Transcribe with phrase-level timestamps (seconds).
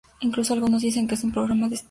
[0.21, 1.79] Incluso algunos dicen que es un programa de espíritu "punk".